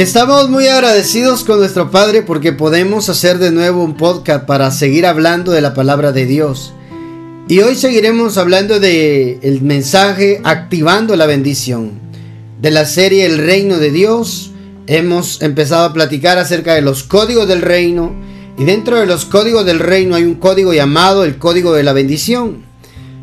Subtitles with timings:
[0.00, 5.04] Estamos muy agradecidos con nuestro Padre porque podemos hacer de nuevo un podcast para seguir
[5.04, 6.72] hablando de la palabra de Dios.
[7.48, 12.00] Y hoy seguiremos hablando de mensaje activando la bendición
[12.62, 14.52] de la serie El reino de Dios.
[14.86, 18.14] Hemos empezado a platicar acerca de los códigos del reino
[18.56, 21.92] y dentro de los códigos del reino hay un código llamado el código de la
[21.92, 22.64] bendición.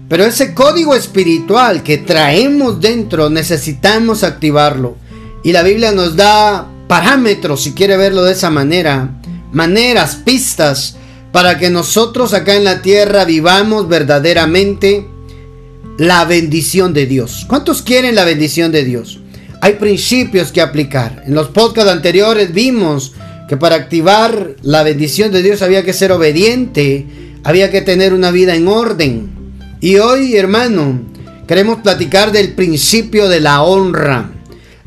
[0.07, 5.06] Pero ese código espiritual que traemos dentro necesitamos activarlo
[5.43, 10.97] y la Biblia nos da parámetros, si quiere verlo de esa manera, maneras, pistas,
[11.31, 15.07] para que nosotros acá en la tierra vivamos verdaderamente
[15.97, 17.45] la bendición de Dios.
[17.47, 19.19] ¿Cuántos quieren la bendición de Dios?
[19.61, 21.23] Hay principios que aplicar.
[21.25, 23.13] En los podcasts anteriores vimos
[23.47, 27.05] que para activar la bendición de Dios había que ser obediente,
[27.43, 29.29] había que tener una vida en orden.
[29.79, 31.01] Y hoy, hermano,
[31.47, 34.31] queremos platicar del principio de la honra.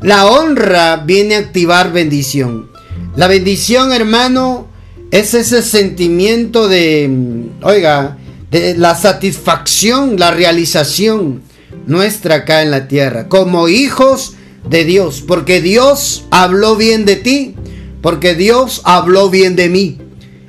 [0.03, 2.71] La honra viene a activar bendición.
[3.17, 4.67] La bendición, hermano,
[5.11, 8.17] es ese sentimiento de, oiga,
[8.51, 11.43] de la satisfacción, la realización
[11.87, 14.35] nuestra acá en la tierra, como hijos
[14.69, 17.55] de Dios, porque Dios habló bien de ti,
[18.01, 19.99] porque Dios habló bien de mí.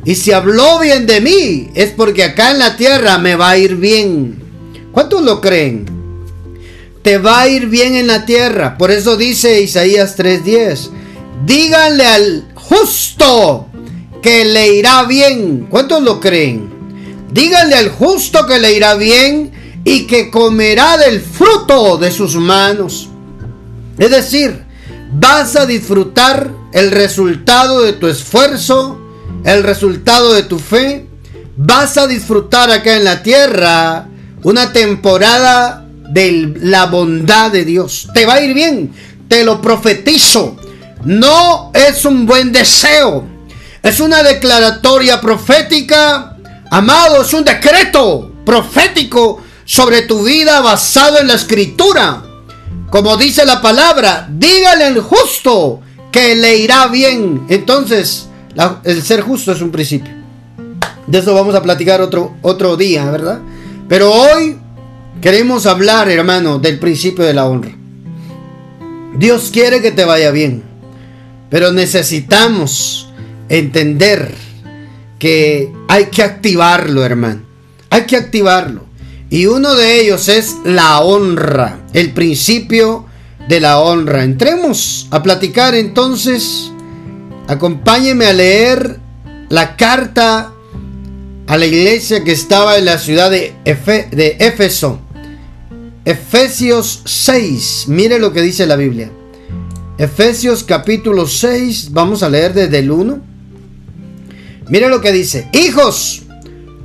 [0.06, 3.58] Y si habló bien de mí, es porque acá en la tierra me va a
[3.58, 4.42] ir bien.
[4.92, 6.01] ¿Cuántos lo creen?
[7.02, 8.78] Te va a ir bien en la tierra.
[8.78, 10.92] Por eso dice Isaías 3:10,
[11.46, 13.68] díganle al justo
[14.22, 15.68] que le irá bien.
[15.70, 16.70] ¿Cuántos lo creen?
[17.32, 19.52] Díganle al justo que le irá bien
[19.84, 23.10] y que comerá del fruto de sus manos.
[23.98, 24.64] Es decir,
[25.12, 29.00] vas a disfrutar el resultado de tu esfuerzo,
[29.44, 31.08] el resultado de tu fe.
[31.58, 34.08] Vas a disfrutar acá en la tierra
[34.44, 38.10] una temporada de la bondad de Dios.
[38.14, 38.94] Te va a ir bien,
[39.28, 40.58] te lo profetizo.
[41.04, 43.26] No es un buen deseo,
[43.82, 46.38] es una declaratoria profética.
[46.70, 52.24] Amado, es un decreto profético sobre tu vida basado en la escritura.
[52.90, 55.82] Como dice la palabra, dígale al justo
[56.12, 57.46] que le irá bien.
[57.50, 58.28] Entonces,
[58.84, 60.14] el ser justo es un principio.
[61.08, 63.40] De eso vamos a platicar otro, otro día, ¿verdad?
[63.88, 64.58] Pero hoy
[65.22, 67.72] Queremos hablar, hermano, del principio de la honra.
[69.16, 70.64] Dios quiere que te vaya bien,
[71.52, 73.08] pero necesitamos
[73.48, 74.34] entender
[75.20, 77.44] que hay que activarlo, hermano.
[77.92, 78.86] Hay que activarlo.
[79.30, 83.06] Y uno de ellos es la honra, el principio
[83.48, 84.24] de la honra.
[84.24, 86.72] Entremos a platicar entonces.
[87.48, 89.00] Acompáñeme a leer
[89.50, 90.52] la carta
[91.46, 95.00] a la iglesia que estaba en la ciudad de, de Éfeso.
[96.04, 99.12] Efesios 6, mire lo que dice la Biblia.
[100.00, 103.22] Efesios capítulo 6, vamos a leer desde el 1.
[104.68, 106.24] Mire lo que dice, hijos,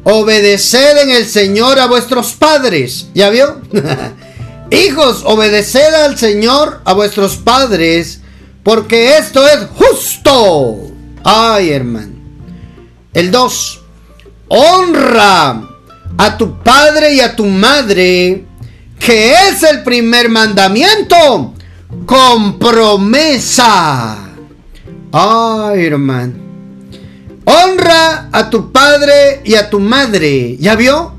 [0.05, 3.09] obedeced en el Señor a vuestros padres.
[3.15, 3.63] ¿Ya vio?
[4.71, 8.21] hijos, obedeced al Señor a vuestros padres,
[8.63, 10.91] porque esto es justo.
[11.25, 12.13] Ay, hermano.
[13.15, 13.81] El 2,
[14.49, 15.63] honra
[16.19, 18.45] a tu padre y a tu madre
[19.07, 21.55] que es el primer mandamiento
[22.07, 24.19] con promesa.
[25.13, 26.35] Ay, hermano.
[27.45, 30.57] Honra a tu padre y a tu madre.
[30.59, 31.15] ¿Ya vio?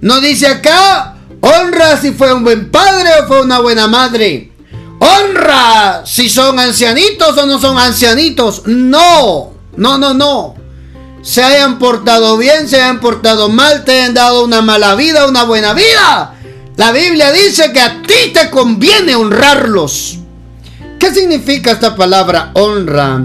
[0.00, 4.50] No dice acá, honra si fue un buen padre o fue una buena madre.
[4.98, 8.62] Honra si son ancianitos o no son ancianitos.
[8.66, 10.56] No, no, no, no.
[11.22, 15.44] Se hayan portado bien, se hayan portado mal, te hayan dado una mala vida, una
[15.44, 16.34] buena vida.
[16.76, 20.18] La Biblia dice que a ti te conviene honrarlos.
[20.98, 23.16] ¿Qué significa esta palabra honra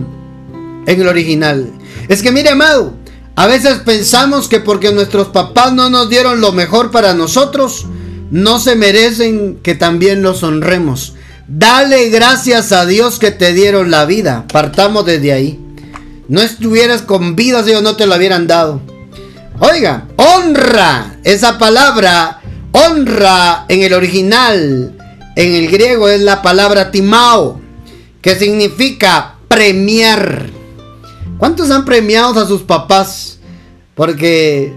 [0.85, 1.72] en el original?
[2.09, 2.94] Es que mire, amado,
[3.35, 7.85] a veces pensamos que porque nuestros papás no nos dieron lo mejor para nosotros,
[8.31, 11.14] no se merecen que también los honremos.
[11.47, 14.46] Dale gracias a Dios que te dieron la vida.
[14.52, 15.59] Partamos desde ahí.
[16.28, 18.82] No estuvieras con vida si ellos no te lo hubieran dado.
[19.59, 21.16] Oiga, honra.
[21.23, 22.36] Esa palabra
[22.79, 24.96] Honra en el original,
[25.35, 27.59] en el griego, es la palabra timao,
[28.22, 30.47] que significa premiar.
[31.40, 33.40] ¿Cuántos han premiado a sus papás
[33.96, 34.76] porque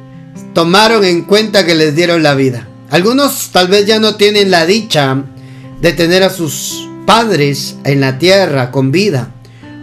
[0.55, 2.67] tomaron en cuenta que les dieron la vida?
[2.91, 5.23] Algunos tal vez ya no tienen la dicha
[5.83, 9.35] de tener a sus padres en la tierra con vida.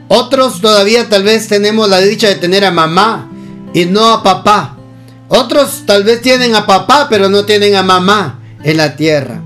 [0.08, 3.30] Otros todavía tal vez tenemos la dicha de tener a mamá
[3.76, 4.77] y no a papá.
[5.30, 9.42] Otros tal vez tienen a papá, pero no tienen a mamá en la tierra.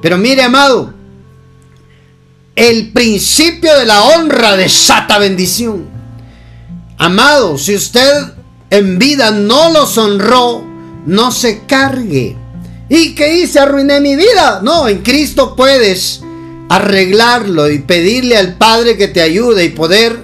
[0.00, 0.94] Pero mire, amado,
[2.54, 5.86] el principio de la honra desata bendición.
[6.98, 8.32] Amado, si usted
[8.70, 10.64] en vida no los honró,
[11.06, 12.36] no se cargue.
[12.88, 13.58] ¿Y qué hice?
[13.58, 14.60] Arruiné mi vida.
[14.62, 16.20] No, en Cristo puedes
[16.68, 20.16] arreglarlo y pedirle al Padre que te ayude y poder,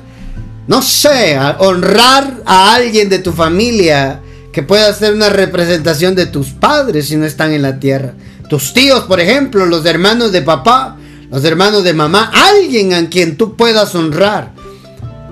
[0.68, 4.20] no sé, honrar a alguien de tu familia
[4.52, 8.14] que pueda ser una representación de tus padres si no están en la tierra.
[8.48, 10.96] Tus tíos, por ejemplo, los hermanos de papá,
[11.30, 14.52] los hermanos de mamá, alguien a quien tú puedas honrar,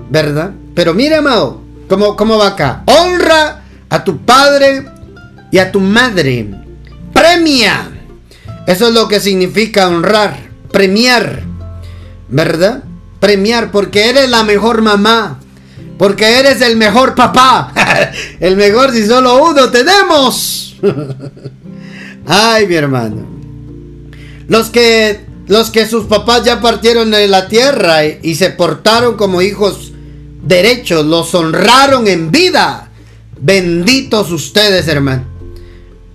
[0.09, 0.51] ¿verdad?
[0.73, 2.83] Pero mire, amado, ¿cómo, cómo va acá?
[2.85, 4.85] Honra a tu padre
[5.51, 6.47] y a tu madre.
[7.13, 7.89] Premia.
[8.65, 11.43] Eso es lo que significa honrar premiar,
[12.29, 12.83] ¿verdad?
[13.19, 15.39] Premiar porque eres la mejor mamá,
[15.99, 17.73] porque eres el mejor papá,
[18.39, 20.77] el mejor si solo uno tenemos.
[22.25, 23.27] Ay, mi hermano.
[24.47, 29.17] Los que los que sus papás ya partieron de la tierra y, y se portaron
[29.17, 29.91] como hijos
[30.41, 32.91] derechos, los honraron en vida.
[33.41, 35.25] Benditos ustedes, hermano.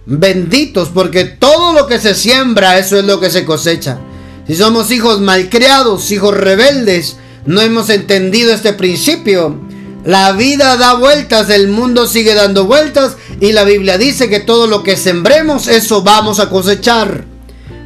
[0.06, 3.98] Benditos, porque todo lo que se siembra, eso es lo que se cosecha.
[4.46, 9.73] Si somos hijos malcriados, hijos rebeldes, no hemos entendido este principio.
[10.04, 14.66] La vida da vueltas, el mundo sigue dando vueltas y la Biblia dice que todo
[14.66, 17.24] lo que sembremos, eso vamos a cosechar.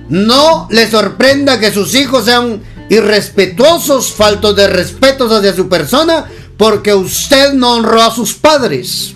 [0.08, 6.24] No le sorprenda que sus hijos sean irrespetuosos, faltos de respeto hacia su persona,
[6.56, 9.14] porque usted no honró a sus padres.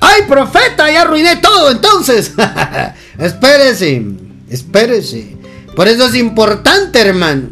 [0.00, 0.90] ¡Ay, profeta!
[0.90, 2.32] Ya arruiné todo entonces.
[3.18, 4.02] espérese,
[4.50, 5.36] espérese.
[5.76, 7.48] Por eso es importante, hermano.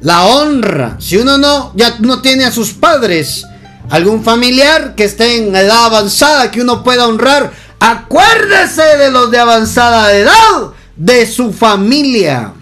[0.00, 0.96] La honra.
[1.00, 3.44] Si uno no, ya no tiene a sus padres,
[3.92, 9.38] algún familiar que esté en edad avanzada que uno pueda honrar, acuérdese de los de
[9.38, 12.54] avanzada edad, de su familia.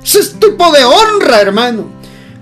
[0.00, 1.86] Ese es tipo de honra, hermano.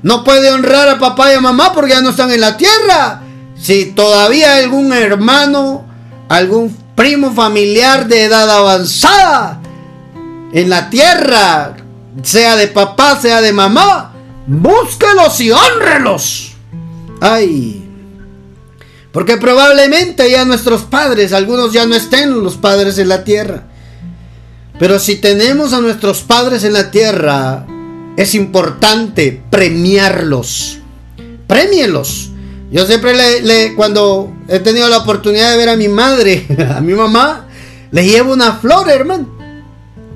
[0.02, 3.22] No puede honrar a papá y a mamá porque ya no están en la tierra.
[3.58, 5.86] Si todavía algún hermano,
[6.28, 9.58] algún primo familiar de edad avanzada
[10.52, 11.76] en la tierra
[12.22, 14.12] sea de papá, sea de mamá,
[14.46, 16.52] búsquelos y honrelos.
[17.22, 17.87] Ay,
[19.12, 23.64] porque probablemente ya nuestros padres, algunos ya no estén los padres en la tierra.
[24.78, 27.66] Pero si tenemos a nuestros padres en la tierra,
[28.16, 30.78] es importante premiarlos.
[31.46, 32.30] Premielos.
[32.70, 36.46] Yo siempre le, cuando he tenido la oportunidad de ver a mi madre,
[36.76, 37.46] a mi mamá,
[37.90, 39.38] le llevo una flor, hermano.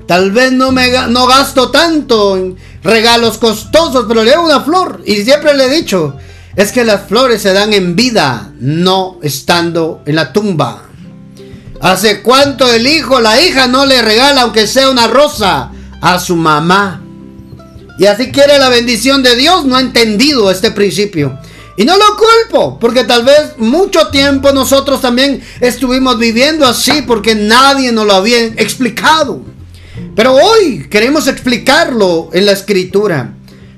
[0.05, 5.01] Tal vez no me no gasto tanto en regalos costosos, pero le doy una flor.
[5.05, 6.15] Y siempre le he dicho,
[6.55, 10.83] es que las flores se dan en vida, no estando en la tumba.
[11.81, 15.71] ¿Hace cuánto el hijo, la hija no le regala, aunque sea una rosa,
[16.01, 17.01] a su mamá?
[17.99, 21.37] Y así quiere la bendición de Dios, no ha entendido este principio.
[21.75, 27.33] Y no lo culpo, porque tal vez mucho tiempo nosotros también estuvimos viviendo así, porque
[27.35, 29.41] nadie nos lo había explicado.
[30.15, 33.33] Pero hoy queremos explicarlo en la escritura.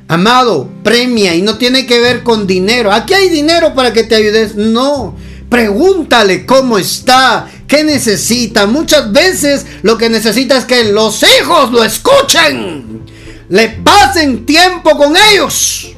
[0.07, 2.91] Amado, premia y no tiene que ver con dinero.
[2.91, 4.55] Aquí hay dinero para que te ayudes.
[4.55, 5.15] No,
[5.49, 8.67] pregúntale cómo está, qué necesita.
[8.67, 13.03] Muchas veces lo que necesita es que los hijos lo escuchen.
[13.49, 15.91] Le pasen tiempo con ellos.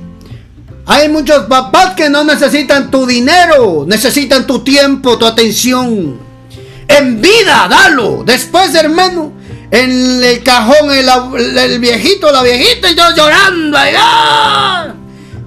[0.85, 6.17] Hay muchos papás que no necesitan tu dinero, necesitan tu tiempo, tu atención.
[6.87, 8.23] En vida, dalo.
[8.25, 9.33] Después, hermano,
[9.71, 13.77] en el cajón el, viejito, la viejita y yo llorando.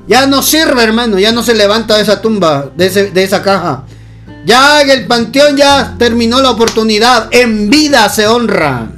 [0.06, 1.18] Ya no sirve, hermano.
[1.18, 3.84] Ya no se levanta de esa tumba, de, de esa caja.
[4.44, 7.28] Ya en el panteón ya terminó la oportunidad.
[7.30, 8.88] En vida se honra.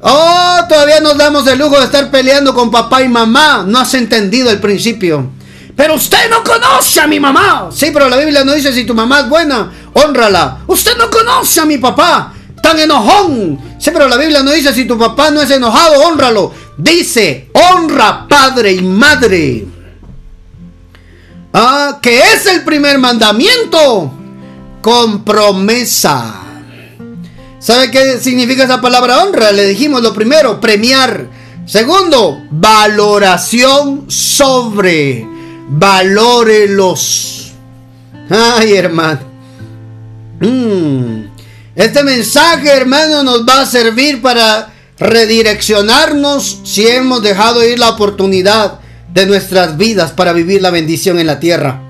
[0.00, 3.64] Oh, todavía nos damos el lujo de estar peleando con papá y mamá.
[3.66, 5.30] No has entendido el principio.
[5.74, 7.68] Pero usted no conoce a mi mamá.
[7.70, 10.58] Sí, pero la Biblia no dice si tu mamá es buena, honrala.
[10.66, 12.32] Usted no conoce a mi papá
[12.66, 13.58] tan enojón.
[13.78, 16.52] Sí, pero la Biblia no dice si tu papá no es enojado, honralo.
[16.76, 19.64] Dice, honra padre y madre.
[21.52, 24.12] Ah, que es el primer mandamiento.
[24.82, 26.42] Con promesa.
[27.60, 29.52] ¿Sabe qué significa esa palabra honra?
[29.52, 31.28] Le dijimos lo primero, premiar.
[31.66, 35.24] Segundo, valoración sobre.
[35.68, 37.52] Valórelos.
[38.28, 39.20] Ay, hermano.
[40.40, 41.25] Mmm.
[41.76, 48.80] Este mensaje, hermano, nos va a servir para redireccionarnos si hemos dejado ir la oportunidad
[49.12, 51.82] de nuestras vidas para vivir la bendición en la tierra.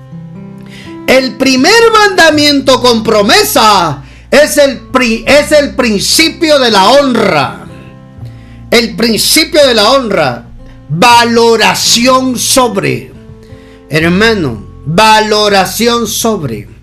[1.07, 4.81] El primer mandamiento con promesa es el,
[5.25, 7.65] es el principio de la honra.
[8.69, 10.47] El principio de la honra.
[10.89, 13.13] valoración sobre.
[13.89, 16.76] Hermano, valoración sobre.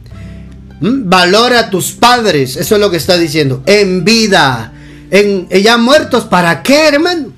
[0.85, 1.09] ¿Mm?
[1.09, 3.63] Valora a tus padres, eso es lo que está diciendo.
[3.65, 4.71] En vida,
[5.11, 7.29] en ya muertos, ¿para qué, hermano?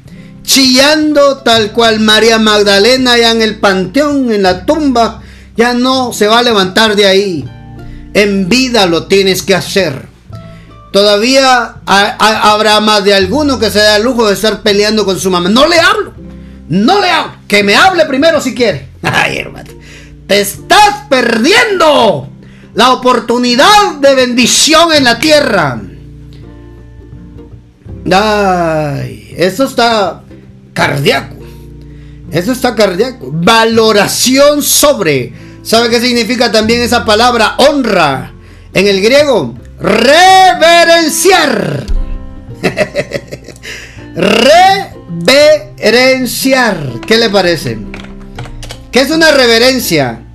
[0.43, 5.23] Chillando tal cual María Magdalena ya en el panteón, en la tumba,
[5.57, 7.49] ya no se va a levantar de ahí.
[8.15, 10.07] En vida lo tienes que hacer.
[10.91, 15.31] Todavía habrá más de alguno que se da el lujo de estar peleando con su
[15.31, 15.49] mamá.
[15.49, 16.15] No le hablo.
[16.69, 17.35] No le hablo.
[17.47, 18.89] Que me hable primero si quiere.
[19.03, 19.71] Ay, hermano.
[20.27, 22.33] Te estás perdiendo
[22.77, 25.81] la oportunidad de bendición en la tierra.
[28.13, 30.23] Ay, eso está
[30.75, 31.37] cardíaco.
[32.31, 33.31] Eso está cardíaco.
[33.33, 35.33] Valoración sobre.
[35.63, 38.35] ¿Sabe qué significa también esa palabra honra?
[38.75, 41.87] En el griego, reverenciar.
[45.79, 47.01] reverenciar.
[47.07, 47.79] ¿Qué le parece?
[48.93, 50.26] ¿Qué es una reverencia?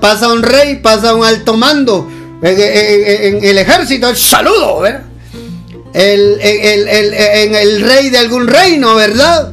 [0.00, 2.08] Pasa un rey, pasa un alto mando
[2.40, 5.02] en, el ejército, el saludo, ¿verdad?
[5.92, 9.52] El, en el rey de algún reino, ¿verdad?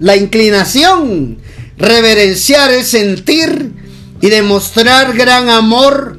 [0.00, 1.38] La inclinación.
[1.76, 3.72] Reverenciar es sentir
[4.20, 6.18] y demostrar gran amor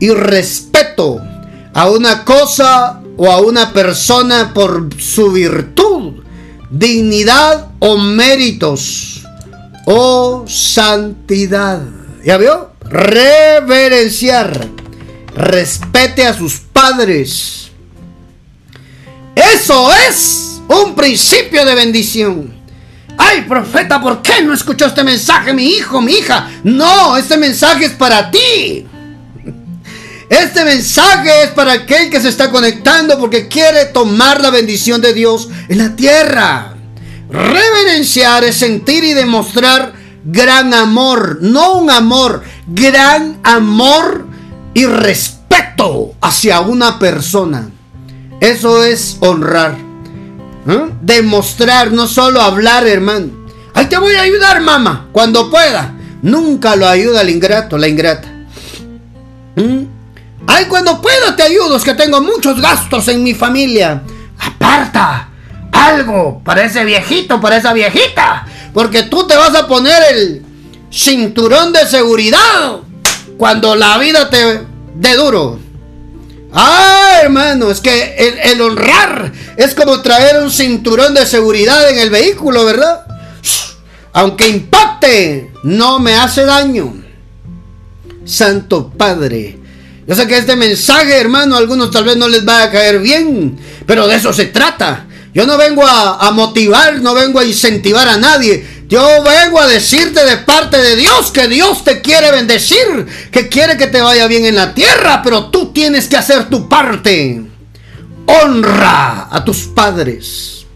[0.00, 1.20] y respeto
[1.72, 6.24] a una cosa o a una persona por su virtud,
[6.70, 9.22] dignidad o méritos
[9.86, 11.80] o santidad.
[12.24, 12.73] ¿Ya vio?
[12.88, 14.68] Reverenciar.
[15.34, 17.70] Respete a sus padres.
[19.34, 22.54] Eso es un principio de bendición.
[23.16, 26.50] Ay, profeta, ¿por qué no escuchó este mensaje mi hijo, mi hija?
[26.62, 28.86] No, este mensaje es para ti.
[30.28, 35.12] Este mensaje es para aquel que se está conectando porque quiere tomar la bendición de
[35.12, 36.74] Dios en la tierra.
[37.30, 39.92] Reverenciar es sentir y demostrar
[40.24, 44.26] gran amor, no un amor, gran amor
[44.72, 47.70] y respeto hacia una persona.
[48.40, 49.76] Eso es honrar.
[50.66, 50.90] ¿Eh?
[51.02, 53.28] Demostrar, no solo hablar, hermano.
[53.74, 55.94] Ahí te voy a ayudar, mamá, cuando pueda.
[56.22, 58.28] Nunca lo ayuda el ingrato, la ingrata.
[59.56, 59.84] ¿Mm?
[60.46, 64.02] Ay, cuando pueda te ayudo, es que tengo muchos gastos en mi familia.
[64.38, 65.28] Aparta
[65.72, 68.46] algo para ese viejito, para esa viejita.
[68.72, 70.43] Porque tú te vas a poner el
[70.94, 72.78] cinturón de seguridad
[73.36, 74.60] cuando la vida te
[74.94, 75.58] dé duro.
[76.52, 82.10] Ah, hermano, es que el, honrar es como traer un cinturón de seguridad en el
[82.10, 83.04] vehículo, ¿verdad?
[84.12, 86.94] Aunque impacte, no me hace daño.
[88.24, 89.58] Santo Padre.
[90.06, 93.00] Yo sé que este mensaje, hermano, a algunos tal vez no les va a caer
[93.00, 95.06] bien, pero de eso se trata.
[95.34, 98.83] Yo no vengo a, a motivar, no vengo a incentivar a nadie.
[98.94, 103.76] Yo vengo a decirte de parte de Dios que Dios te quiere bendecir, que quiere
[103.76, 107.42] que te vaya bien en la tierra, pero tú tienes que hacer tu parte.
[108.24, 110.66] Honra a tus padres.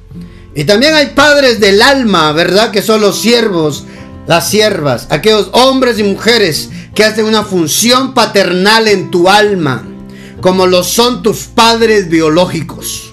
[0.52, 2.72] Y también hay padres del alma, ¿verdad?
[2.72, 3.84] Que son los siervos,
[4.26, 9.84] las siervas, aquellos hombres y mujeres que hacen una función paternal en tu alma,
[10.40, 13.07] como lo son tus padres biológicos.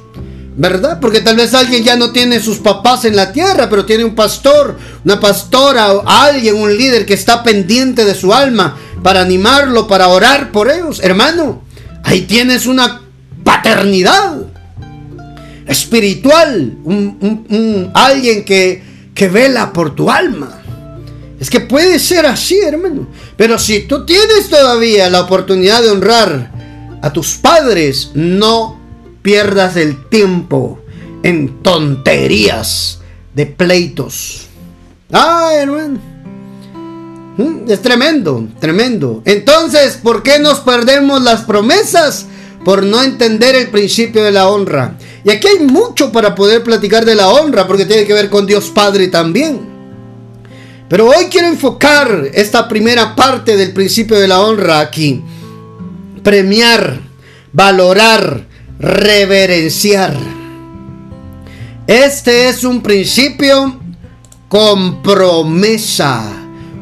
[0.58, 1.00] ¿Verdad?
[1.02, 4.16] Porque tal vez alguien ya no tiene sus papás en la tierra, pero tiene un
[4.16, 10.08] pastor, una pastora, alguien, un líder que está pendiente de su alma para animarlo, para
[10.08, 11.02] orar por ellos.
[11.04, 11.64] Hermano,
[12.04, 13.02] ahí tienes una
[13.44, 14.44] paternidad
[15.68, 18.82] espiritual, un, alguien que,
[19.14, 20.62] que vela por tu alma.
[21.38, 23.10] Es que puede ser así, hermano.
[23.36, 26.52] Pero si tú tienes todavía la oportunidad de honrar
[27.02, 28.85] a tus padres, no
[29.26, 30.80] pierdas el tiempo
[31.24, 33.00] en tonterías
[33.34, 34.46] de pleitos.
[35.12, 35.98] Ah, hermano.
[37.36, 39.24] Mm, es tremendo, tremendo.
[39.26, 42.28] Entonces, ¿por qué nos perdemos las promesas?
[42.64, 44.96] Por no entender el principio de la honra.
[45.24, 48.46] Y aquí hay mucho para poder platicar de la honra, porque tiene que ver con
[48.46, 49.60] Dios Padre también.
[50.88, 55.24] Pero hoy quiero enfocar esta primera parte del principio de la honra aquí.
[56.22, 57.00] Premiar,
[57.52, 60.16] valorar, reverenciar.
[61.88, 63.80] Este es un principio
[64.48, 66.24] con promesa.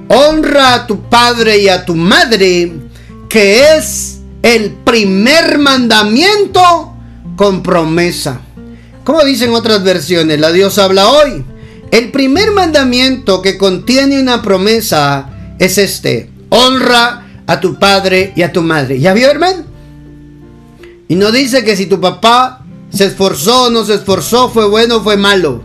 [0.08, 2.72] Honra a tu padre y a tu madre,
[3.30, 6.94] que es el primer mandamiento
[7.36, 8.42] con promesa.
[9.04, 11.44] Como dicen otras versiones, la Dios habla hoy.
[11.92, 16.30] El primer mandamiento que contiene una promesa es este.
[16.50, 19.00] Honra a tu padre y a tu madre.
[19.00, 19.73] ¿Ya vio, hermano?
[21.08, 24.98] Y no dice que si tu papá se esforzó o no se esforzó, fue bueno
[24.98, 25.64] o fue malo.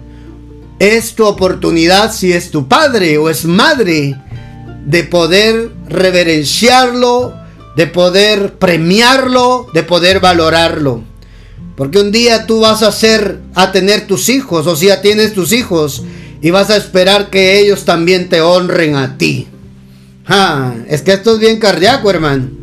[0.78, 4.16] es tu oportunidad si es tu padre o es madre
[4.86, 7.34] de poder reverenciarlo,
[7.76, 11.02] de poder premiarlo, de poder valorarlo.
[11.76, 15.34] Porque un día tú vas a ser a tener tus hijos, o si ya tienes
[15.34, 16.02] tus hijos,
[16.40, 19.46] y vas a esperar que ellos también te honren a ti.
[20.26, 22.57] Ah, es que esto es bien cardíaco, hermano.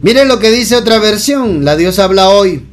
[0.00, 2.64] Miren lo que dice otra versión, la Dios habla hoy,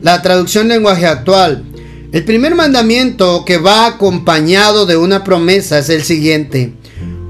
[0.00, 1.64] la traducción lenguaje actual.
[2.12, 6.72] El primer mandamiento que va acompañado de una promesa es el siguiente.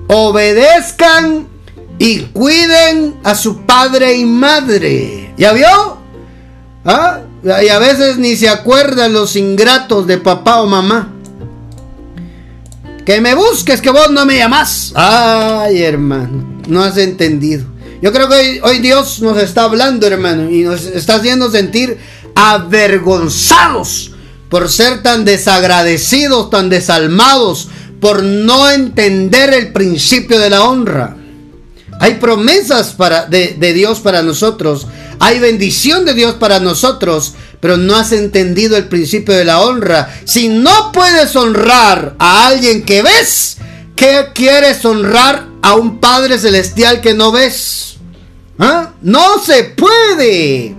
[0.09, 1.49] Obedezcan
[1.99, 5.33] y cuiden a su padre y madre.
[5.37, 5.99] ¿Ya vio?
[6.85, 7.21] ¿Ah?
[7.45, 11.13] Y a veces ni se acuerdan los ingratos de papá o mamá.
[13.05, 14.93] Que me busques, que vos no me llamas.
[14.95, 17.72] Ay, hermano, no has entendido.
[18.03, 21.99] Yo creo que hoy, Dios nos está hablando, hermano, y nos está haciendo sentir
[22.35, 24.11] avergonzados
[24.49, 27.69] por ser tan desagradecidos, tan desalmados,
[28.01, 31.17] por no entender el principio de la honra.
[32.01, 32.97] Hay promesas
[33.31, 34.89] de, de Dios para nosotros,
[35.21, 40.13] hay bendición de Dios para nosotros, pero no has entendido el principio de la honra.
[40.25, 43.59] Si no puedes honrar a alguien que ves,
[43.95, 47.92] ¿qué quieres honrar a un Padre Celestial que no ves?
[48.65, 48.93] ¿Ah?
[49.03, 50.77] No se puede.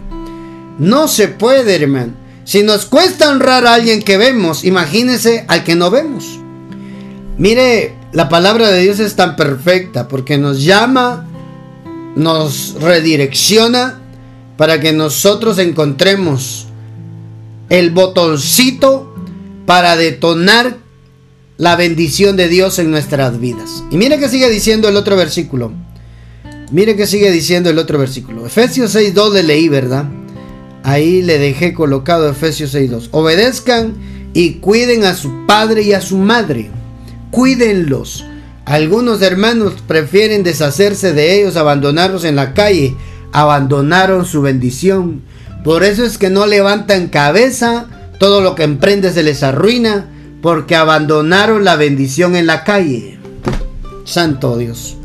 [0.80, 2.14] No se puede, hermano.
[2.46, 6.40] Si nos cuesta honrar a alguien que vemos, imagínese al que no vemos.
[7.38, 11.28] Mire, la palabra de Dios es tan perfecta porque nos llama,
[12.16, 14.00] nos redirecciona
[14.56, 16.68] para que nosotros encontremos
[17.68, 19.14] el botoncito
[19.66, 20.78] para detonar
[21.58, 23.84] la bendición de Dios en nuestras vidas.
[23.92, 25.74] Y mire que sigue diciendo el otro versículo.
[26.72, 28.46] Mire que sigue diciendo el otro versículo.
[28.46, 30.06] Efesios 6.2 le leí, ¿verdad?
[30.84, 33.10] Ahí le dejé colocado Efesios 6.2.
[33.12, 33.94] Obedezcan
[34.34, 36.72] y cuiden a su padre y a su madre.
[37.32, 38.26] Cuídenlos.
[38.66, 42.96] Algunos hermanos prefieren deshacerse de ellos, abandonarlos en la calle.
[43.32, 45.24] Abandonaron su bendición
[45.64, 47.86] por eso es que no levantan cabeza,
[48.20, 50.08] todo lo que emprende se les arruina,
[50.42, 53.18] porque abandonaron la bendición en la calle.
[54.04, 54.98] Santo Dios.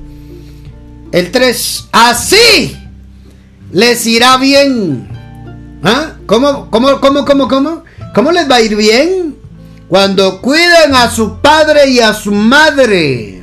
[1.12, 1.88] El 3.
[1.92, 2.76] Así
[3.72, 5.08] les irá bien.
[5.82, 6.14] ¿Ah?
[6.26, 7.84] ¿Cómo, cómo, cómo, cómo, cómo?
[8.14, 9.36] ¿Cómo les va a ir bien?
[9.88, 13.42] Cuando cuiden a su padre y a su madre.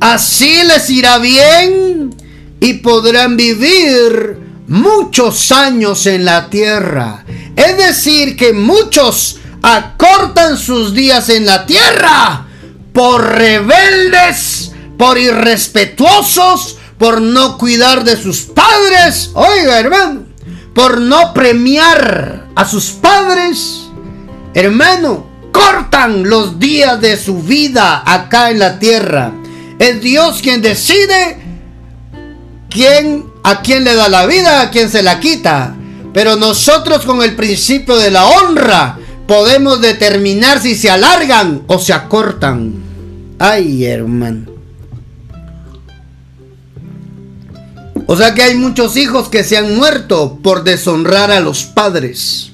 [0.00, 2.14] Así les irá bien
[2.60, 7.24] y podrán vivir muchos años en la tierra.
[7.56, 12.46] Es decir, que muchos acortan sus días en la tierra
[12.92, 14.61] por rebeldes,
[15.02, 19.32] por irrespetuosos, por no cuidar de sus padres.
[19.34, 20.26] Oiga, hermano,
[20.76, 23.86] por no premiar a sus padres.
[24.54, 29.32] Hermano, cortan los días de su vida acá en la tierra.
[29.80, 31.36] Es Dios quien decide
[32.70, 35.74] quién a quién le da la vida, a quién se la quita.
[36.14, 41.92] Pero nosotros con el principio de la honra podemos determinar si se alargan o se
[41.92, 42.74] acortan.
[43.40, 44.51] Ay, hermano.
[48.12, 52.52] O sea que hay muchos hijos que se han muerto por deshonrar a los padres.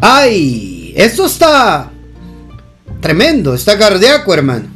[0.00, 1.90] Ay, eso está
[3.00, 4.68] tremendo, está cardíaco, hermano.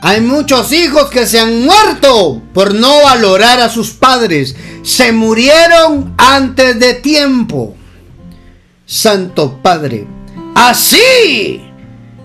[0.00, 4.54] Hay muchos hijos que se han muerto por no valorar a sus padres.
[4.84, 7.74] Se murieron antes de tiempo.
[8.86, 10.06] Santo Padre.
[10.54, 11.60] Así.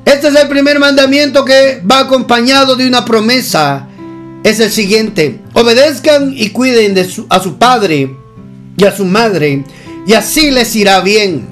[0.05, 3.87] Este es el primer mandamiento que va acompañado de una promesa.
[4.45, 5.41] Es el siguiente.
[5.53, 8.15] Obedezcan y cuiden de a su padre
[8.77, 9.63] y a su madre.
[10.05, 11.47] Y así les irá bien.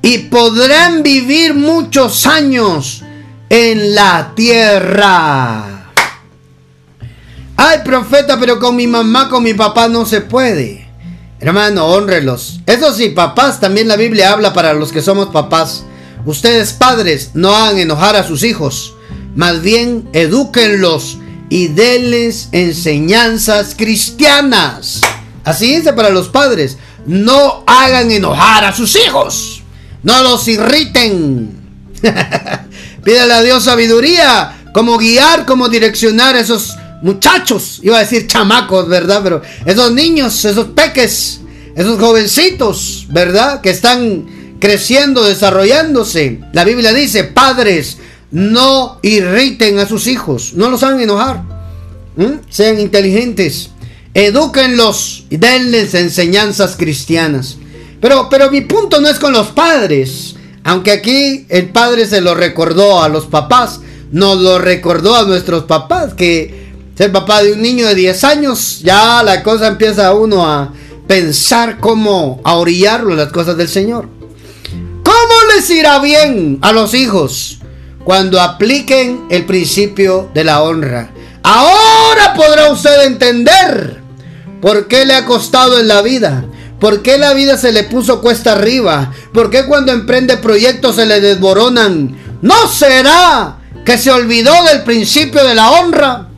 [0.00, 3.04] Y podrán vivir muchos años
[3.50, 5.92] en la tierra.
[7.58, 10.88] Ay, profeta, pero con mi mamá, con mi papá no se puede.
[11.40, 12.60] Hermano, honrelos.
[12.64, 15.84] Eso sí, papás, también la Biblia habla para los que somos papás.
[16.24, 18.94] Ustedes padres no hagan enojar a sus hijos.
[19.34, 25.00] Más bien, edúquenlos y denles enseñanzas cristianas.
[25.44, 26.76] Así dice para los padres.
[27.06, 29.62] No hagan enojar a sus hijos.
[30.02, 31.56] No los irriten.
[33.04, 37.80] Pídele a Dios sabiduría, cómo guiar, cómo direccionar a esos muchachos.
[37.82, 39.20] Iba a decir chamacos, ¿verdad?
[39.22, 41.40] Pero esos niños, esos peques,
[41.76, 43.60] esos jovencitos, ¿verdad?
[43.60, 46.40] Que están creciendo, desarrollándose.
[46.52, 47.98] La Biblia dice, padres,
[48.36, 51.42] no irriten a sus hijos, no los hagan enojar.
[52.50, 53.70] Sean inteligentes,
[54.12, 57.56] edúquenlos y denles enseñanzas cristianas.
[57.98, 60.36] Pero, pero mi punto no es con los padres.
[60.64, 63.80] Aunque aquí el padre se lo recordó a los papás,
[64.12, 68.80] nos lo recordó a nuestros papás, que ser papá de un niño de 10 años,
[68.82, 70.74] ya la cosa empieza uno a
[71.06, 74.10] pensar cómo a orillarlo en las cosas del Señor.
[75.02, 77.60] ¿Cómo les irá bien a los hijos
[78.06, 81.10] cuando apliquen el principio de la honra?
[81.42, 84.00] Ahora podrá usted entender
[84.62, 86.46] por qué le ha costado en la vida
[86.80, 89.12] ¿Por qué la vida se le puso cuesta arriba?
[89.32, 92.16] ¿Por qué cuando emprende proyectos se le desboronan?
[92.42, 96.28] ¿No será que se olvidó del principio de la honra?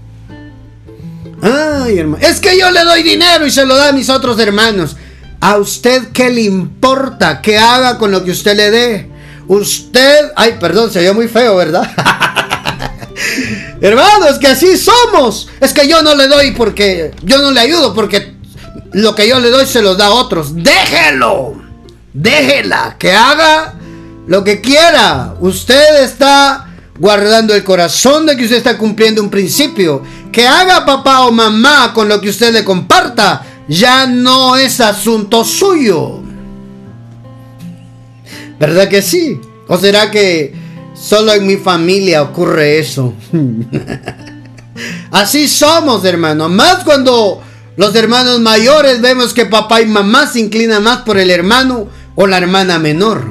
[1.42, 2.24] Ay, hermano.
[2.24, 4.96] Es que yo le doy dinero y se lo da a mis otros hermanos.
[5.40, 9.10] ¿A usted qué le importa que haga con lo que usted le dé?
[9.48, 10.30] Usted...
[10.36, 11.90] Ay, perdón, se vio muy feo, ¿verdad?
[13.80, 15.48] Hermanos, que así somos.
[15.60, 17.12] Es que yo no le doy porque...
[17.22, 18.36] Yo no le ayudo porque
[18.92, 20.54] lo que yo le doy se lo da a otros.
[20.54, 21.56] Déjelo.
[22.12, 22.96] Déjela.
[22.98, 23.74] Que haga
[24.26, 25.34] lo que quiera.
[25.40, 26.66] Usted está
[26.98, 30.02] guardando el corazón de que usted está cumpliendo un principio.
[30.30, 33.44] Que haga papá o mamá con lo que usted le comparta.
[33.68, 36.27] Ya no es asunto suyo.
[38.58, 39.40] ¿Verdad que sí?
[39.68, 40.52] ¿O será que
[40.94, 43.14] solo en mi familia ocurre eso?
[45.10, 46.48] Así somos, hermano.
[46.48, 47.42] Más cuando
[47.76, 52.26] los hermanos mayores vemos que papá y mamá se inclinan más por el hermano o
[52.26, 53.24] la hermana menor.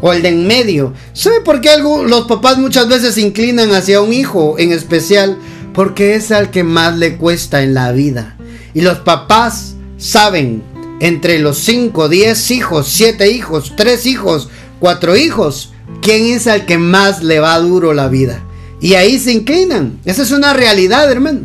[0.00, 0.92] O el de en medio.
[1.12, 5.38] ¿Sabe por qué los papás muchas veces se inclinan hacia un hijo en especial?
[5.72, 8.36] Porque es al que más le cuesta en la vida.
[8.74, 10.62] Y los papás saben
[11.00, 14.48] entre los 5, 10 hijos, 7 hijos, 3 hijos,
[14.80, 18.42] 4 hijos, quién es al que más le va duro la vida.
[18.80, 19.98] Y ahí se inclinan.
[20.04, 21.40] Esa es una realidad, hermano.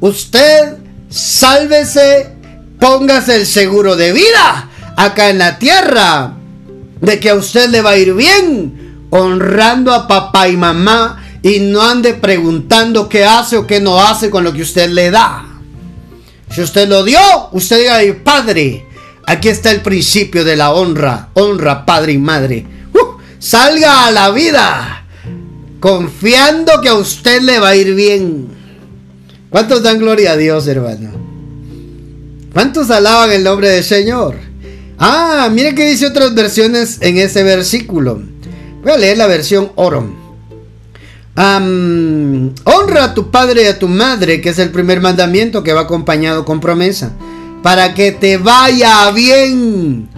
[0.00, 0.76] Usted
[1.08, 2.32] sálvese,
[2.78, 6.34] póngase el seguro de vida acá en la tierra,
[7.00, 11.60] de que a usted le va a ir bien, honrando a papá y mamá y
[11.60, 15.49] no ande preguntando qué hace o qué no hace con lo que usted le da.
[16.54, 17.18] Si usted lo dio,
[17.52, 18.86] usted diga, Padre,
[19.26, 22.66] aquí está el principio de la honra, honra padre y madre.
[22.92, 25.06] Uh, salga a la vida
[25.78, 28.48] confiando que a usted le va a ir bien.
[29.48, 31.12] ¿Cuántos dan gloria a Dios, hermano?
[32.52, 34.36] ¿Cuántos alaban el nombre del Señor?
[34.98, 38.22] Ah, mire que dice otras versiones en ese versículo.
[38.82, 39.72] Voy a leer la versión
[41.40, 45.82] Honra a tu padre y a tu madre, que es el primer mandamiento que va
[45.82, 47.12] acompañado con promesa,
[47.62, 50.08] para que te vaya bien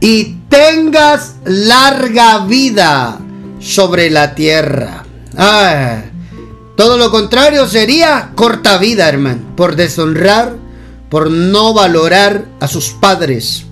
[0.00, 3.18] y tengas larga vida
[3.58, 5.04] sobre la tierra.
[5.36, 5.98] Ah,
[6.76, 10.56] todo lo contrario sería corta vida, hermano, por deshonrar,
[11.10, 13.66] por no valorar a sus padres.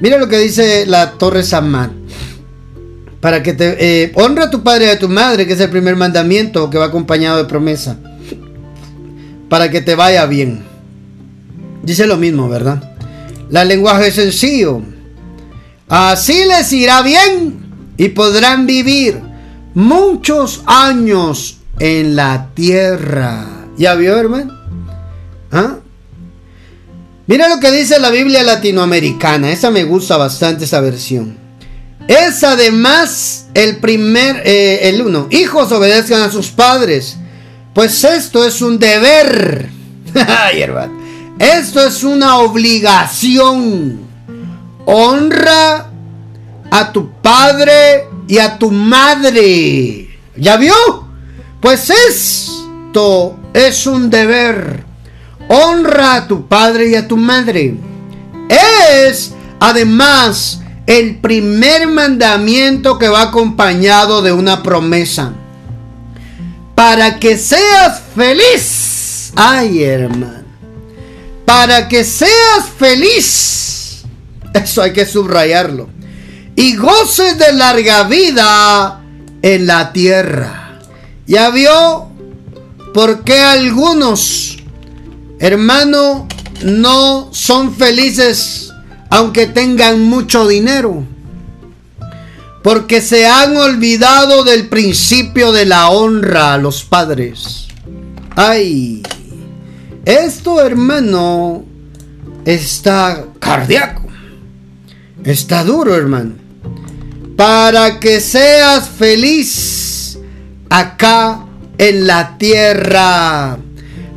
[0.00, 2.01] Mira lo que dice la Torre Samar.
[3.22, 5.70] Para que te eh, honra a tu padre y a tu madre, que es el
[5.70, 7.96] primer mandamiento que va acompañado de promesa.
[9.48, 10.64] Para que te vaya bien.
[11.84, 12.82] Dice lo mismo, ¿verdad?
[13.48, 14.82] La lenguaje es sencillo.
[15.88, 19.20] Así les irá bien y podrán vivir
[19.74, 23.46] muchos años en la tierra.
[23.78, 24.52] ¿Ya vio, hermano?
[25.52, 25.76] ¿Ah?
[27.28, 29.52] Mira lo que dice la Biblia latinoamericana.
[29.52, 31.41] Esa me gusta bastante, esa versión.
[32.08, 35.28] Es además el primer, eh, el uno.
[35.30, 37.16] Hijos obedezcan a sus padres.
[37.74, 39.70] Pues esto es un deber.
[41.38, 44.00] Esto es una obligación.
[44.84, 45.90] Honra
[46.70, 50.08] a tu padre y a tu madre.
[50.36, 50.74] ¿Ya vio?
[51.60, 54.84] Pues esto es un deber.
[55.48, 57.74] Honra a tu padre y a tu madre.
[58.48, 65.32] Es además el primer mandamiento que va acompañado de una promesa.
[66.74, 69.32] Para que seas feliz.
[69.36, 70.42] Ay, hermano.
[71.44, 74.02] Para que seas feliz.
[74.54, 75.88] Eso hay que subrayarlo.
[76.56, 79.00] Y goces de larga vida
[79.42, 80.80] en la tierra.
[81.26, 82.08] Ya vio
[82.92, 84.58] por qué algunos,
[85.38, 86.28] hermano,
[86.62, 88.71] no son felices
[89.12, 91.04] aunque tengan mucho dinero.
[92.62, 97.68] Porque se han olvidado del principio de la honra a los padres.
[98.36, 99.02] Ay,
[100.06, 101.62] esto hermano
[102.46, 104.06] está cardíaco.
[105.24, 106.32] Está duro hermano.
[107.36, 110.18] Para que seas feliz
[110.70, 111.44] acá
[111.76, 113.58] en la tierra,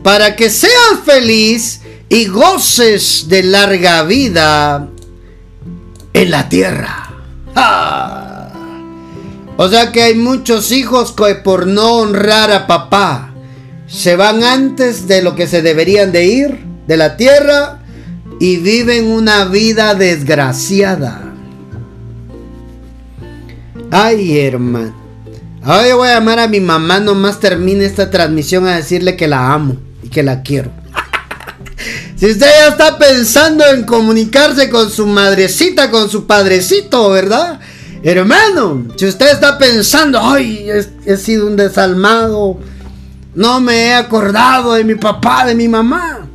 [0.04, 4.88] para que seas feliz y goces de larga vida
[6.14, 7.10] en la tierra.
[9.58, 13.34] O sea que hay muchos hijos que por no honrar a papá
[13.88, 17.80] se van antes de lo que se deberían de ir de la tierra
[18.40, 21.22] y viven una vida desgraciada.
[23.92, 24.94] Ay, hermano.
[25.64, 29.54] Ahora voy a llamar a mi mamá, nomás termine esta transmisión a decirle que la
[29.54, 30.70] amo y que la quiero.
[32.16, 37.60] Si usted ya está pensando en comunicarse con su madrecita, con su padrecito, ¿verdad?
[38.04, 40.70] Hermano, si usted está pensando, ay,
[41.06, 42.58] he, sido un desalmado,
[43.34, 46.28] no me he acordado de mi papá, de mi mamá.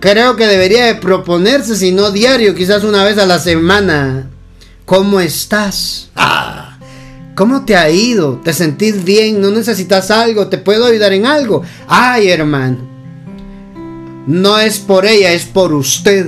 [0.00, 4.28] Creo que debería de proponerse, si no diario, quizás una vez a la semana.
[4.84, 6.10] ¿Cómo estás?
[6.16, 6.78] Ah,
[7.36, 8.40] ¿Cómo te ha ido?
[8.42, 9.40] ¿Te sentís bien?
[9.40, 10.48] ¿No necesitas algo?
[10.48, 11.62] ¿Te puedo ayudar en algo?
[11.86, 12.95] Ay, hermano.
[14.26, 16.26] No es por ella, es por usted.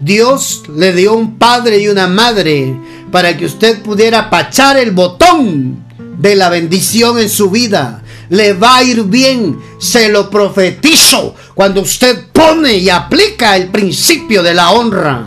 [0.00, 2.76] Dios le dio un padre y una madre
[3.12, 5.84] para que usted pudiera pachar el botón
[6.18, 8.02] de la bendición en su vida.
[8.28, 14.42] Le va a ir bien, se lo profetizo, cuando usted pone y aplica el principio
[14.42, 15.26] de la honra.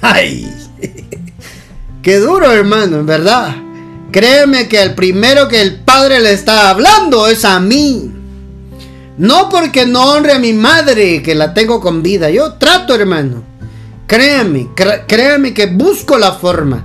[0.00, 0.48] Ay,
[2.02, 3.56] qué duro hermano, en verdad.
[4.12, 8.12] Créeme que el primero que el Padre le está hablando es a mí.
[9.18, 12.30] No porque no honre a mi madre, que la tengo con vida.
[12.30, 13.42] Yo trato, hermano.
[14.06, 14.68] Créame,
[15.08, 16.84] créame que busco la forma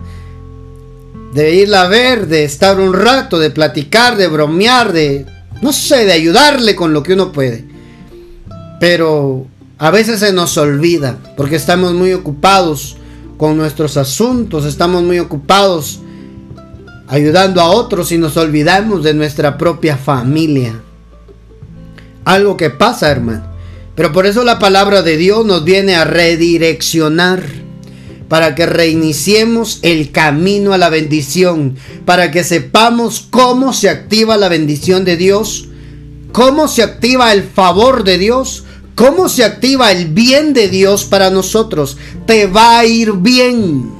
[1.33, 5.25] de irla a ver, de estar un rato, de platicar, de bromear, de,
[5.61, 7.65] no sé, de ayudarle con lo que uno puede.
[8.79, 9.45] Pero
[9.77, 12.97] a veces se nos olvida, porque estamos muy ocupados
[13.37, 15.99] con nuestros asuntos, estamos muy ocupados
[17.07, 20.73] ayudando a otros y nos olvidamos de nuestra propia familia.
[22.25, 23.43] Algo que pasa, hermano.
[23.95, 27.43] Pero por eso la palabra de Dios nos viene a redireccionar
[28.29, 34.47] para que reiniciemos el camino a la bendición, para que sepamos cómo se activa la
[34.47, 35.67] bendición de Dios,
[36.31, 38.63] cómo se activa el favor de Dios,
[38.95, 41.97] cómo se activa el bien de Dios para nosotros.
[42.25, 43.91] Te va a ir bien.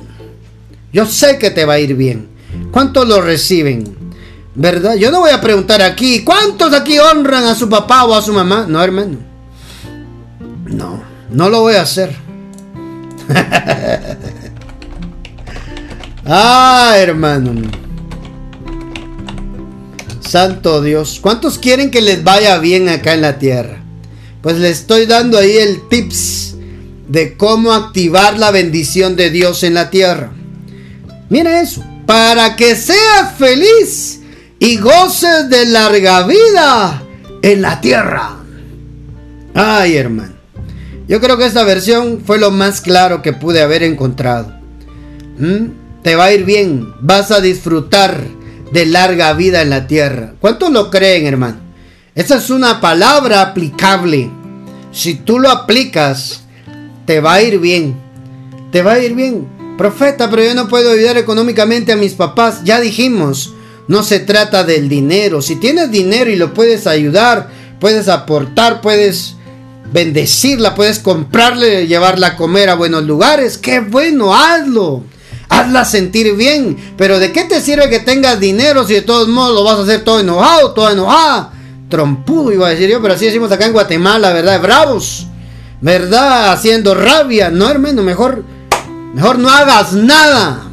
[0.94, 2.30] Yo sé que te va a ir bien.
[2.72, 4.01] ¿Cuántos lo reciben?
[4.54, 4.96] ¿Verdad?
[4.96, 8.34] Yo no voy a preguntar aquí, ¿cuántos aquí honran a su papá o a su
[8.34, 8.66] mamá?
[8.68, 9.18] No, hermano.
[10.66, 12.14] No, no lo voy a hacer.
[16.26, 17.62] ah, hermano.
[20.20, 21.20] Santo Dios.
[21.22, 23.82] ¿Cuántos quieren que les vaya bien acá en la tierra?
[24.42, 26.56] Pues les estoy dando ahí el tips
[27.08, 30.32] de cómo activar la bendición de Dios en la tierra.
[31.30, 31.84] Mira eso.
[32.06, 34.21] Para que seas feliz
[34.62, 37.02] y goces de larga vida
[37.42, 38.38] en la tierra.
[39.56, 40.34] Ay, hermano.
[41.08, 44.54] Yo creo que esta versión fue lo más claro que pude haber encontrado.
[45.40, 46.04] ¿Mm?
[46.04, 48.22] Te va a ir bien, vas a disfrutar
[48.72, 50.36] de larga vida en la tierra.
[50.40, 51.58] ¿Cuántos lo creen, hermano?
[52.14, 54.30] Esa es una palabra aplicable.
[54.92, 56.44] Si tú lo aplicas,
[57.08, 57.96] te va a ir bien.
[58.72, 59.48] Te va a ir bien.
[59.76, 62.62] Profeta, pero yo no puedo ayudar económicamente a mis papás.
[62.64, 63.56] Ya dijimos,
[63.92, 65.42] no se trata del dinero.
[65.42, 69.36] Si tienes dinero y lo puedes ayudar, puedes aportar, puedes
[69.92, 73.58] bendecirla, puedes comprarle, llevarla a comer a buenos lugares.
[73.58, 75.04] Qué bueno, hazlo.
[75.50, 76.78] Hazla sentir bien.
[76.96, 79.84] Pero ¿de qué te sirve que tengas dinero si de todos modos lo vas a
[79.84, 81.52] hacer todo enojado, todo enojada?
[81.90, 84.62] Trompudo iba a decir yo, pero así decimos acá en Guatemala, ¿verdad?
[84.62, 85.28] Bravos.
[85.82, 86.54] ¿Verdad?
[86.54, 87.50] Haciendo rabia.
[87.50, 88.46] No, hermano, mejor,
[89.14, 90.71] mejor no hagas nada.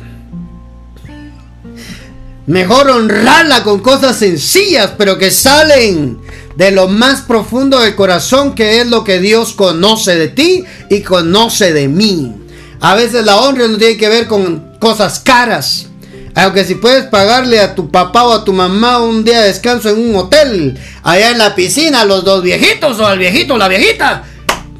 [2.48, 6.18] Mejor honrarla con cosas sencillas, pero que salen
[6.56, 11.02] de lo más profundo del corazón, que es lo que Dios conoce de ti y
[11.02, 12.34] conoce de mí.
[12.80, 15.88] A veces la honra no tiene que ver con cosas caras.
[16.34, 19.90] Aunque si puedes pagarle a tu papá o a tu mamá un día de descanso
[19.90, 23.68] en un hotel, allá en la piscina, los dos viejitos o al viejito o la
[23.68, 24.24] viejita.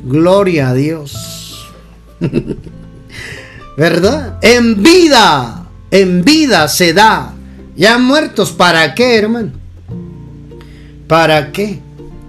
[0.05, 1.69] Gloria a Dios.
[3.77, 4.39] ¿Verdad?
[4.41, 7.35] En vida, en vida se da.
[7.79, 9.53] Ya muertos, ¿para qué, hermano?
[11.07, 11.79] ¿Para qué?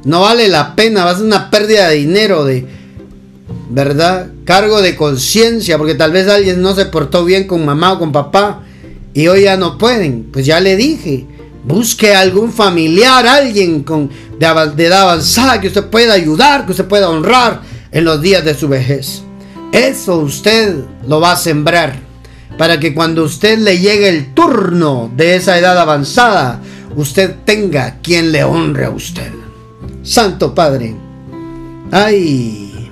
[0.06, 2.68] No vale la pena, va a ser una pérdida de dinero, de
[3.72, 8.00] verdad, cargo de conciencia, porque tal vez alguien no se portó bien con mamá o
[8.00, 8.62] con papá
[9.16, 10.30] y hoy ya no pueden.
[10.32, 11.26] Pues ya le dije,
[11.64, 16.86] busque algún familiar, alguien con, de, de edad avanzada que usted pueda ayudar, que usted
[16.86, 19.24] pueda honrar en los días de su vejez.
[19.72, 20.76] Eso usted
[21.08, 22.09] lo va a sembrar
[22.60, 26.60] para que cuando usted le llegue el turno de esa edad avanzada,
[26.94, 29.32] usted tenga quien le honre a usted.
[30.04, 30.94] Santo Padre,
[31.90, 32.92] ay,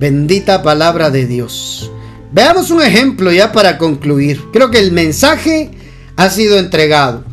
[0.00, 1.90] bendita palabra de Dios.
[2.32, 4.40] Veamos un ejemplo ya para concluir.
[4.54, 5.72] Creo que el mensaje
[6.16, 7.24] ha sido entregado.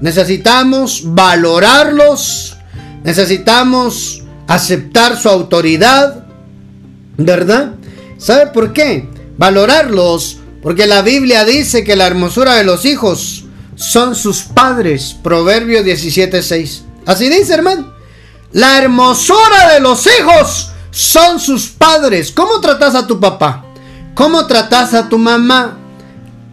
[0.00, 2.56] Necesitamos valorarlos,
[3.04, 6.26] necesitamos aceptar su autoridad,
[7.16, 7.74] ¿verdad?
[8.18, 9.08] ¿Sabe por qué?
[9.38, 13.44] Valorarlos, porque la Biblia dice que la hermosura de los hijos
[13.76, 15.16] son sus padres.
[15.22, 16.82] Proverbio 17:6.
[17.06, 17.94] Así dice, hermano.
[18.52, 22.32] La hermosura de los hijos son sus padres.
[22.32, 23.64] ¿Cómo tratas a tu papá?
[24.14, 25.78] ¿Cómo tratas a tu mamá?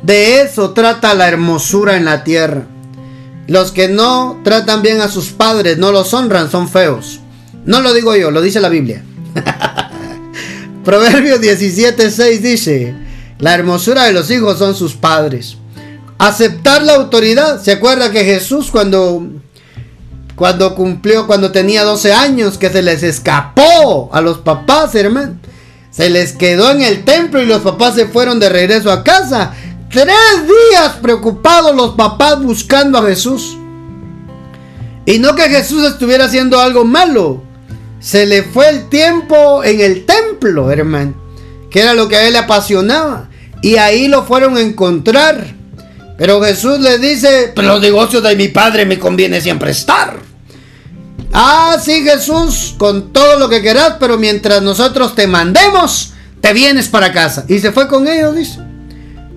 [0.03, 2.67] De eso trata la hermosura en la tierra.
[3.47, 7.19] Los que no tratan bien a sus padres, no los honran, son feos.
[7.65, 9.03] No lo digo yo, lo dice la Biblia.
[10.85, 12.95] Proverbios 17:6 dice,
[13.39, 15.57] la hermosura de los hijos son sus padres.
[16.17, 17.61] Aceptar la autoridad.
[17.61, 19.23] ¿Se acuerda que Jesús cuando
[20.35, 25.35] cuando cumplió, cuando tenía 12 años, que se les escapó a los papás, hermano?
[25.89, 29.53] Se les quedó en el templo y los papás se fueron de regreso a casa.
[29.89, 30.07] Tres
[30.43, 33.57] días preocupados los papás buscando a Jesús.
[35.05, 37.41] Y no que Jesús estuviera haciendo algo malo.
[37.99, 41.26] Se le fue el tiempo en el templo, hermano.
[41.77, 43.29] Que era lo que a él le apasionaba.
[43.61, 45.53] Y ahí lo fueron a encontrar.
[46.17, 50.17] Pero Jesús le dice, pero los negocios de mi padre me conviene siempre estar.
[51.31, 56.87] Ah, sí, Jesús, con todo lo que quieras, pero mientras nosotros te mandemos, te vienes
[56.87, 57.45] para casa.
[57.47, 58.57] Y se fue con ellos, dice.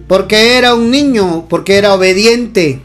[0.08, 2.82] Porque era un niño, porque era obediente.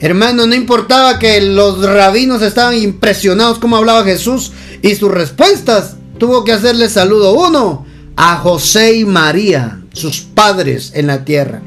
[0.00, 4.50] Hermano, no importaba que los rabinos estaban impresionados cómo hablaba Jesús
[4.82, 5.94] y sus respuestas.
[6.18, 7.88] Tuvo que hacerle saludo uno
[8.22, 11.62] a José y María, sus padres en la tierra.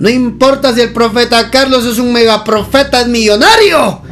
[0.00, 4.02] No importa si el profeta Carlos es un megaprofeta, es millonario.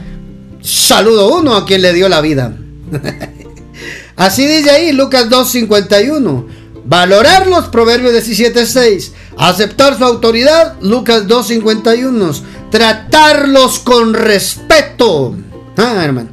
[0.62, 2.56] Saludo uno a quien le dio la vida.
[4.16, 6.46] Así dice ahí Lucas 2.51.
[6.84, 9.10] Valorar los Proverbios 17.6.
[9.38, 10.76] Aceptar su autoridad.
[10.82, 12.42] Lucas 2.51.
[12.70, 15.34] Tratarlos con respeto.
[15.76, 16.28] Ah, hermano.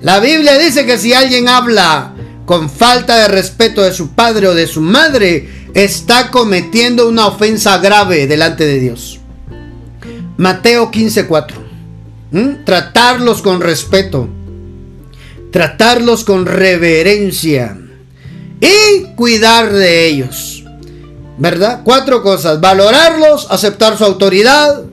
[0.00, 2.14] La Biblia dice que si alguien habla
[2.48, 7.76] con falta de respeto de su padre o de su madre, está cometiendo una ofensa
[7.76, 9.20] grave delante de Dios.
[10.38, 11.52] Mateo 15.4.
[12.30, 12.64] ¿Mm?
[12.64, 14.30] Tratarlos con respeto.
[15.52, 17.76] Tratarlos con reverencia.
[18.62, 20.64] Y cuidar de ellos.
[21.36, 21.82] ¿Verdad?
[21.84, 22.62] Cuatro cosas.
[22.62, 24.84] Valorarlos, aceptar su autoridad.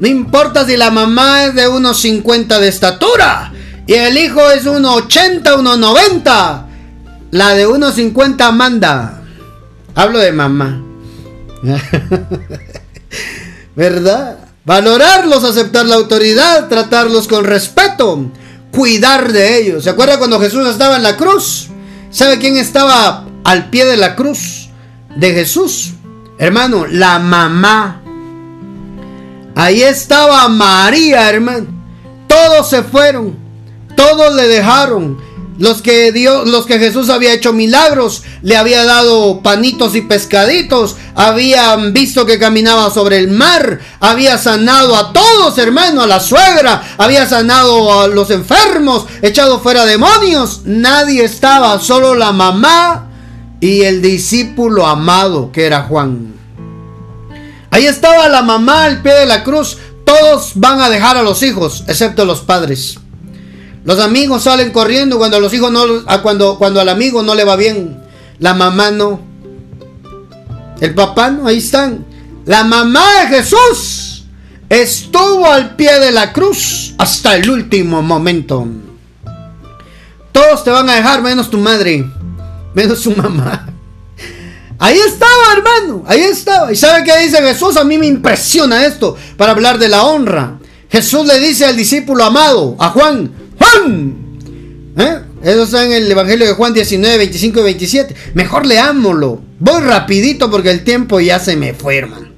[0.00, 3.52] No importa si la mamá es de unos 50 de estatura
[3.86, 6.68] y el hijo es unos 80, unos 90.
[7.32, 9.22] La de unos 50 manda.
[9.94, 10.82] Hablo de mamá.
[13.74, 14.36] ¿Verdad?
[14.66, 18.30] Valorarlos, aceptar la autoridad, tratarlos con respeto,
[18.70, 19.84] cuidar de ellos.
[19.84, 21.68] ¿Se acuerda cuando Jesús estaba en la cruz?
[22.10, 24.68] ¿Sabe quién estaba al pie de la cruz
[25.16, 25.94] de Jesús?
[26.38, 28.02] Hermano, la mamá.
[29.54, 31.66] Ahí estaba María, hermano.
[32.26, 33.38] Todos se fueron.
[33.96, 35.31] Todos le dejaron.
[35.58, 40.96] Los que, Dios, los que Jesús había hecho milagros, le había dado panitos y pescaditos,
[41.14, 46.82] habían visto que caminaba sobre el mar, había sanado a todos, hermano, a la suegra,
[46.96, 50.62] había sanado a los enfermos, echado fuera demonios.
[50.64, 53.10] Nadie estaba, solo la mamá
[53.60, 56.34] y el discípulo amado que era Juan.
[57.70, 59.78] Ahí estaba la mamá al pie de la cruz.
[60.04, 62.98] Todos van a dejar a los hijos, excepto los padres.
[63.84, 65.82] Los amigos salen corriendo cuando los hijos no,
[66.22, 68.00] cuando, cuando al amigo no le va bien.
[68.38, 69.20] La mamá no.
[70.80, 72.04] El papá no, ahí están.
[72.44, 74.24] La mamá de Jesús
[74.68, 78.66] estuvo al pie de la cruz hasta el último momento.
[80.32, 82.04] Todos te van a dejar menos tu madre,
[82.74, 83.68] menos su mamá.
[84.78, 86.72] Ahí estaba, hermano, ahí estaba.
[86.72, 87.76] ¿Y sabe qué dice Jesús?
[87.76, 90.58] A mí me impresiona esto para hablar de la honra.
[90.90, 93.30] Jesús le dice al discípulo amado, a Juan,
[95.42, 98.14] Eso está en el Evangelio de Juan 19, 25 y 27.
[98.34, 99.40] Mejor leámoslo.
[99.58, 102.28] Voy rapidito porque el tiempo ya se me fue, hermano.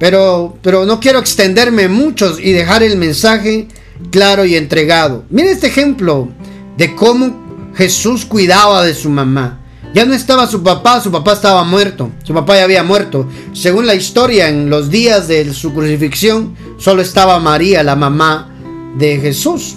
[0.00, 3.68] Pero, pero no quiero extenderme mucho y dejar el mensaje
[4.10, 5.24] claro y entregado.
[5.30, 6.28] Mire este ejemplo
[6.76, 9.60] de cómo Jesús cuidaba de su mamá.
[9.94, 12.10] Ya no estaba su papá, su papá estaba muerto.
[12.24, 13.28] Su papá ya había muerto.
[13.52, 18.52] Según la historia, en los días de su crucifixión, solo estaba María, la mamá
[18.98, 19.76] de Jesús.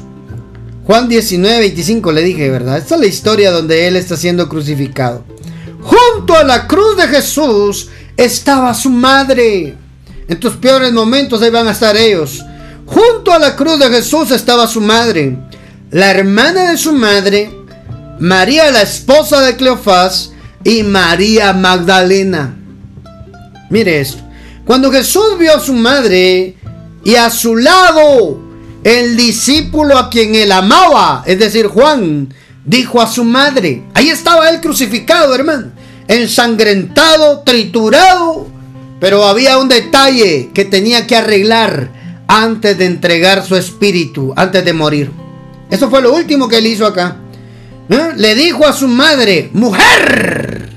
[0.87, 2.77] Juan 19, 25 le dije, ¿verdad?
[2.77, 5.25] Esta es la historia donde él está siendo crucificado.
[5.81, 9.75] Junto a la cruz de Jesús estaba su madre.
[10.29, 12.41] En tus peores momentos ahí van a estar ellos.
[12.85, 15.37] Junto a la cruz de Jesús estaba su madre.
[15.91, 17.51] La hermana de su madre,
[18.21, 20.31] María la esposa de Cleofás
[20.63, 22.55] y María Magdalena.
[23.69, 24.23] Mire esto.
[24.65, 26.55] Cuando Jesús vio a su madre
[27.03, 28.46] y a su lado
[28.83, 32.33] el discípulo a quien él amaba, es decir, Juan,
[32.65, 35.71] dijo a su madre, ahí estaba él crucificado, hermano,
[36.07, 38.47] ensangrentado, triturado,
[38.99, 41.91] pero había un detalle que tenía que arreglar
[42.27, 45.11] antes de entregar su espíritu, antes de morir.
[45.69, 47.17] Eso fue lo último que él hizo acá.
[47.89, 48.11] ¿Eh?
[48.17, 50.69] Le dijo a su madre, mujer,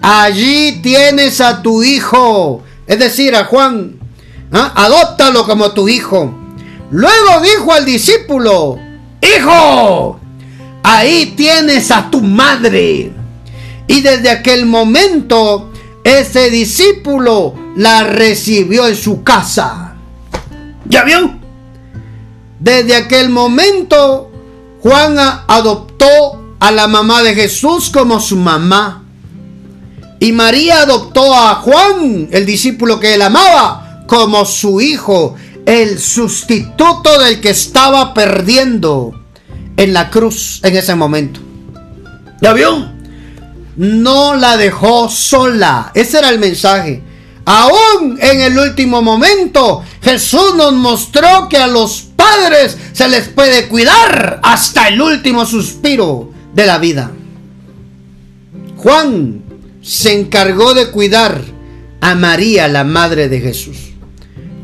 [0.00, 3.96] allí tienes a tu hijo, es decir, a Juan,
[4.52, 4.58] ¿eh?
[4.74, 6.43] adóptalo como tu hijo.
[6.90, 8.78] Luego dijo al discípulo,
[9.20, 10.20] hijo,
[10.82, 13.12] ahí tienes a tu madre.
[13.86, 15.70] Y desde aquel momento,
[16.04, 19.94] ese discípulo la recibió en su casa.
[20.86, 21.38] ¿Ya vio?
[22.60, 24.30] Desde aquel momento,
[24.80, 29.02] Juan adoptó a la mamá de Jesús como su mamá.
[30.20, 35.34] Y María adoptó a Juan, el discípulo que él amaba, como su hijo,
[35.66, 39.12] el sustituto del que estaba perdiendo
[39.76, 41.40] en la cruz en ese momento.
[42.40, 42.92] ¿Ya vio?
[43.76, 45.90] No la dejó sola.
[45.94, 47.02] Ese era el mensaje.
[47.46, 53.68] Aún en el último momento, Jesús nos mostró que a los padres se les puede
[53.68, 57.10] cuidar hasta el último suspiro de la vida.
[58.76, 59.42] Juan
[59.82, 61.40] se encargó de cuidar
[62.00, 63.76] a María, la madre de Jesús.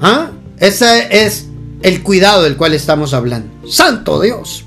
[0.01, 0.31] ¿Ah?
[0.61, 1.47] Ese es
[1.83, 3.69] el cuidado del cual estamos hablando.
[3.69, 4.67] Santo Dios.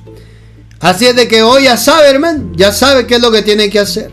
[0.80, 3.70] Así es de que hoy ya sabe, hermano, ya sabe qué es lo que tiene
[3.70, 4.12] que hacer.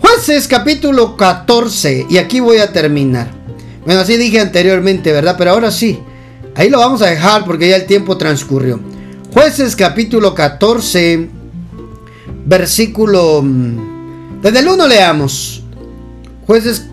[0.00, 3.30] Jueces capítulo 14, y aquí voy a terminar.
[3.84, 5.34] Bueno, así dije anteriormente, ¿verdad?
[5.36, 5.98] Pero ahora sí,
[6.54, 8.80] ahí lo vamos a dejar porque ya el tiempo transcurrió.
[9.32, 11.28] Jueces capítulo 14,
[12.46, 13.42] versículo...
[13.42, 15.64] Mm, desde el 1 leamos.
[16.46, 16.86] Jueces,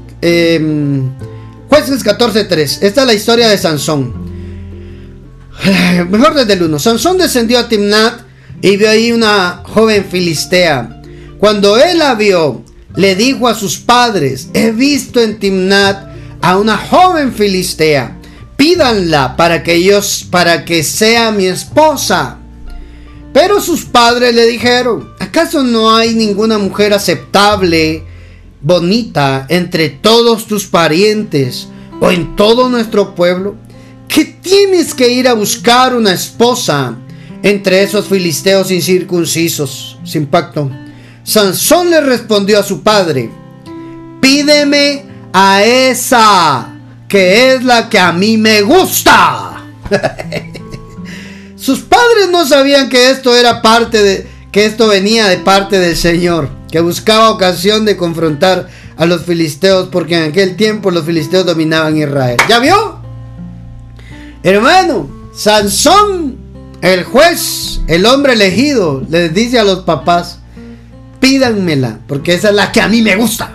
[1.69, 2.79] jueces 14, 3.
[2.81, 4.13] Esta es la historia de Sansón.
[6.09, 6.79] Mejor desde el 1.
[6.79, 8.21] Sansón descendió a Timnat
[8.61, 11.01] y vio ahí una joven filistea.
[11.39, 12.63] Cuando él la vio,
[12.95, 16.07] le dijo a sus padres, he visto en Timnat
[16.41, 18.17] a una joven filistea,
[18.55, 22.37] pídanla para que ellos, para que sea mi esposa.
[23.33, 28.03] Pero sus padres le dijeron, ¿acaso no hay ninguna mujer aceptable,
[28.61, 31.67] bonita, entre todos tus parientes
[31.99, 33.55] o en todo nuestro pueblo?
[34.07, 36.97] ¿Que tienes que ir a buscar una esposa?
[37.45, 40.71] entre esos filisteos incircuncisos, sin pacto.
[41.23, 43.29] Sansón le respondió a su padre,
[44.19, 46.73] pídeme a esa
[47.07, 49.63] que es la que a mí me gusta.
[51.55, 55.95] Sus padres no sabían que esto era parte de, que esto venía de parte del
[55.95, 61.45] Señor, que buscaba ocasión de confrontar a los filisteos, porque en aquel tiempo los filisteos
[61.45, 62.37] dominaban Israel.
[62.49, 62.99] ¿Ya vio?
[64.43, 66.45] Hermano, Sansón
[66.81, 70.39] el juez, el hombre elegido, les dice a los papás,
[71.19, 73.51] pídanmela, porque esa es la que a mí me gusta.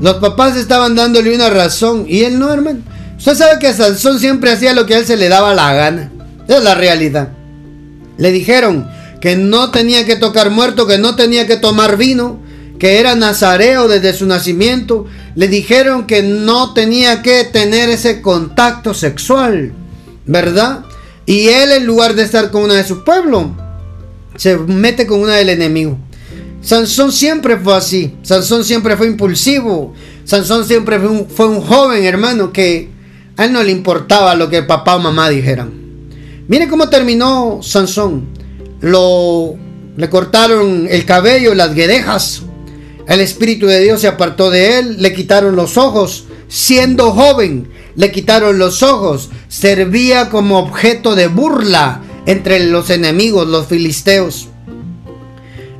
[0.00, 2.80] Los papás estaban dándole una razón y él no, hermano.
[3.16, 6.10] Usted sabe que Sansón siempre hacía lo que a él se le daba la gana.
[6.46, 7.30] Es la realidad.
[8.18, 8.90] Le dijeron
[9.24, 12.40] que no tenía que tocar muerto, que no tenía que tomar vino,
[12.78, 15.06] que era nazareo desde su nacimiento.
[15.34, 19.72] Le dijeron que no tenía que tener ese contacto sexual,
[20.26, 20.84] ¿verdad?
[21.24, 23.56] Y él, en lugar de estar con una de su pueblo,
[24.36, 25.96] se mete con una del enemigo.
[26.60, 28.14] Sansón siempre fue así.
[28.20, 29.94] Sansón siempre fue impulsivo.
[30.24, 32.90] Sansón siempre fue un, fue un joven hermano que
[33.38, 35.72] a él no le importaba lo que papá o mamá dijeran.
[36.46, 38.43] Mire cómo terminó Sansón.
[38.84, 39.54] Lo,
[39.96, 42.42] le cortaron el cabello, las guedejas.
[43.08, 44.96] El Espíritu de Dios se apartó de él.
[45.00, 46.26] Le quitaron los ojos.
[46.48, 53.66] Siendo joven, le quitaron los ojos, servía como objeto de burla entre los enemigos, los
[53.66, 54.48] filisteos.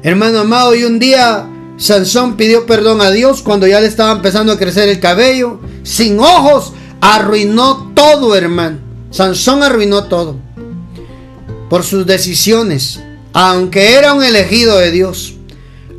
[0.03, 1.47] Hermano amado, y un día
[1.77, 6.19] Sansón pidió perdón a Dios cuando ya le estaba empezando a crecer el cabello, sin
[6.19, 8.79] ojos, arruinó todo, hermano.
[9.11, 10.37] Sansón arruinó todo
[11.75, 13.01] por sus decisiones,
[13.33, 15.35] aunque era un elegido de Dios,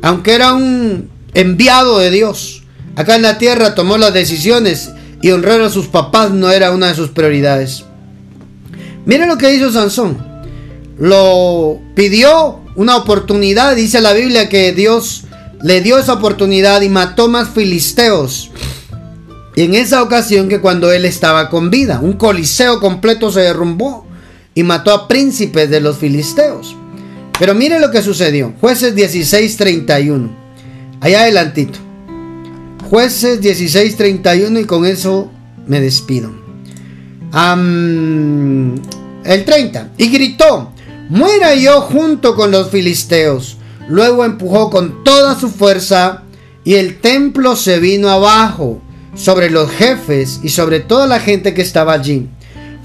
[0.00, 2.62] aunque era un enviado de Dios.
[2.94, 4.88] Acá en la tierra tomó las decisiones
[5.20, 7.84] y honrar a sus papás no era una de sus prioridades.
[9.04, 10.16] Miren lo que hizo Sansón.
[10.98, 15.24] Lo pidió una oportunidad, dice la Biblia que Dios
[15.62, 18.50] le dio esa oportunidad y mató más filisteos.
[19.54, 24.05] Y en esa ocasión que cuando él estaba con vida, un coliseo completo se derrumbó
[24.56, 26.74] y mató a príncipes de los filisteos.
[27.38, 28.54] Pero mire lo que sucedió.
[28.60, 30.30] Jueces 16:31.
[31.00, 31.78] Allá adelantito.
[32.88, 35.30] Jueces 16:31 y con eso
[35.68, 36.32] me despido.
[39.24, 39.92] el 30.
[39.98, 40.72] Y gritó,
[41.10, 43.58] muera yo junto con los filisteos.
[43.88, 46.22] Luego empujó con toda su fuerza
[46.64, 48.80] y el templo se vino abajo
[49.14, 52.30] sobre los jefes y sobre toda la gente que estaba allí.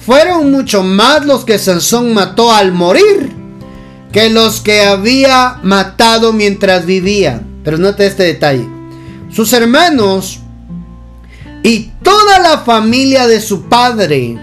[0.06, 3.41] Fueron mucho más los que Sansón mató al morir
[4.12, 7.41] que los que había matado mientras vivía.
[7.64, 8.68] Pero note este detalle.
[9.32, 10.39] Sus hermanos
[11.64, 14.38] y toda la familia de su padre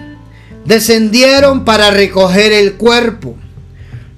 [0.65, 3.35] descendieron para recoger el cuerpo.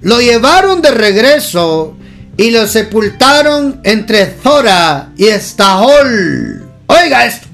[0.00, 1.96] Lo llevaron de regreso
[2.36, 6.66] y lo sepultaron entre Zora y Estahol.
[6.86, 7.48] Oiga esto.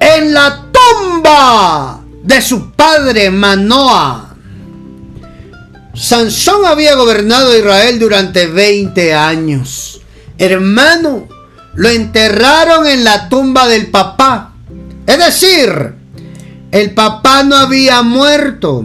[0.00, 4.34] En la tumba de su padre Manoa.
[5.94, 10.00] Sansón había gobernado Israel durante 20 años.
[10.38, 11.28] Hermano,
[11.74, 14.54] lo enterraron en la tumba del papá.
[15.06, 15.94] Es decir,
[16.72, 18.84] el papá no había muerto.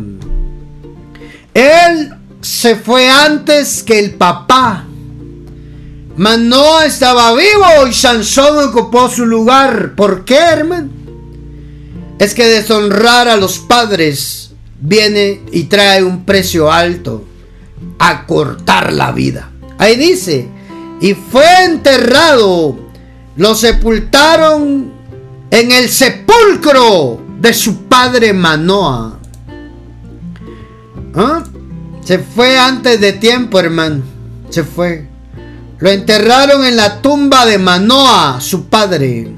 [1.54, 4.86] Él se fue antes que el papá.
[6.18, 9.96] Manoa estaba vivo y Sansón ocupó su lugar.
[9.96, 10.99] ¿Por qué, hermano?
[12.20, 14.52] Es que deshonrar a los padres
[14.82, 17.26] viene y trae un precio alto.
[17.98, 19.50] A cortar la vida.
[19.78, 20.48] Ahí dice,
[21.00, 22.78] y fue enterrado.
[23.38, 24.92] Lo sepultaron
[25.50, 29.18] en el sepulcro de su padre Manoa.
[31.16, 31.44] ¿Ah?
[32.04, 34.04] Se fue antes de tiempo, hermano.
[34.50, 35.08] Se fue.
[35.78, 39.32] Lo enterraron en la tumba de Manoa, su padre.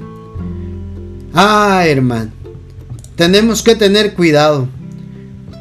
[1.32, 2.41] Ah, hermano.
[3.16, 4.68] Tenemos que tener cuidado.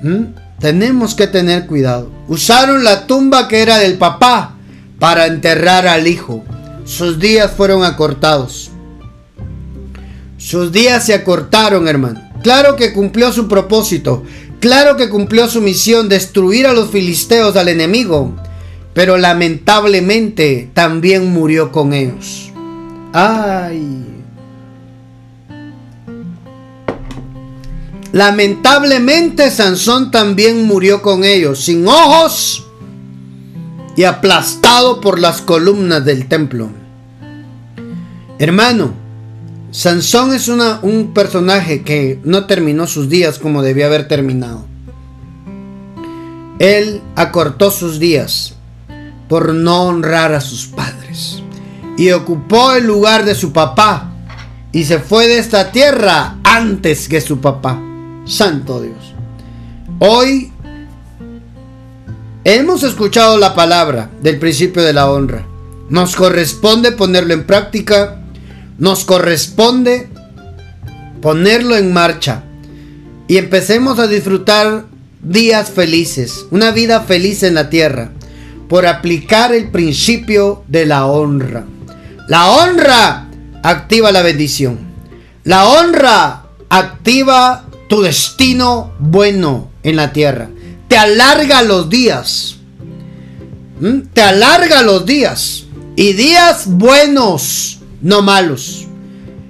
[0.01, 0.33] ¿Mm?
[0.59, 2.11] Tenemos que tener cuidado.
[2.27, 4.55] Usaron la tumba que era del papá
[4.99, 6.43] para enterrar al hijo.
[6.85, 8.71] Sus días fueron acortados.
[10.37, 12.21] Sus días se acortaron, hermano.
[12.43, 14.23] Claro que cumplió su propósito.
[14.59, 18.35] Claro que cumplió su misión, destruir a los filisteos, al enemigo,
[18.93, 22.51] pero lamentablemente también murió con ellos.
[23.13, 24.10] Ay.
[28.11, 32.67] Lamentablemente Sansón también murió con ellos, sin ojos
[33.95, 36.69] y aplastado por las columnas del templo.
[38.37, 38.93] Hermano,
[39.71, 44.65] Sansón es un personaje que no terminó sus días como debía haber terminado.
[46.59, 48.55] Él acortó sus días
[49.29, 51.41] por no honrar a sus padres
[51.97, 54.11] y ocupó el lugar de su papá
[54.73, 57.81] y se fue de esta tierra antes que su papá.
[58.25, 59.13] Santo Dios.
[59.99, 60.51] Hoy
[62.43, 65.45] hemos escuchado la palabra del principio de la honra.
[65.89, 68.21] Nos corresponde ponerlo en práctica
[68.81, 70.09] nos corresponde
[71.21, 72.41] ponerlo en marcha
[73.27, 74.85] y empecemos a disfrutar
[75.21, 78.09] días felices, una vida feliz en la tierra,
[78.67, 81.63] por aplicar el principio de la honra.
[82.27, 83.27] La honra
[83.61, 84.79] activa la bendición.
[85.43, 90.49] La honra activa tu destino bueno en la tierra.
[90.87, 92.55] Te alarga los días.
[93.81, 94.03] ¿Mm?
[94.13, 95.65] Te alarga los días.
[95.97, 98.87] Y días buenos no malos.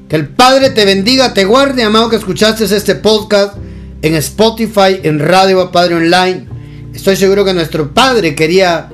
[0.09, 3.57] Que el Padre te bendiga, te guarde, amado que escuchaste este podcast
[4.01, 6.47] en Spotify, en Radio Padre Online.
[6.95, 8.89] Estoy seguro que nuestro Padre quería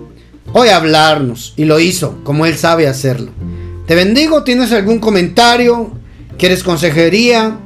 [0.52, 3.32] hoy hablarnos y lo hizo como Él sabe hacerlo.
[3.88, 5.94] Te bendigo, ¿tienes algún comentario?
[6.38, 7.62] ¿Quieres consejería?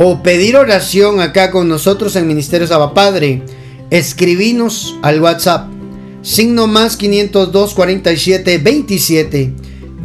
[0.00, 3.42] O pedir oración acá con nosotros en Ministerio Saba Padre.
[3.90, 5.66] Escribinos al WhatsApp.
[6.22, 9.52] Signo más 502 47 27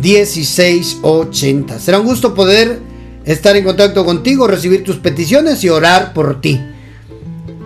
[0.01, 1.77] 1680.
[1.77, 2.79] Será un gusto poder
[3.23, 6.59] estar en contacto contigo, recibir tus peticiones y orar por ti.